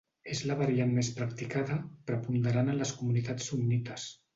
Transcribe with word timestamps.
És 0.35 0.39
la 0.51 0.55
variant 0.61 0.93
més 1.01 1.11
practicada, 1.19 1.79
preponderant 2.11 2.75
en 2.77 2.83
les 2.85 2.99
comunitats 3.03 3.53
sunnites. 3.53 4.15